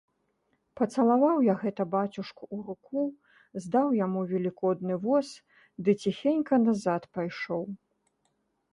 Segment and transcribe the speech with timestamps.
[0.79, 3.03] Пацалаваў я гэта бацюшку ў руку,
[3.67, 5.27] здаў яму велікодны воз
[5.87, 7.63] ды ціхенька назад пайшоў.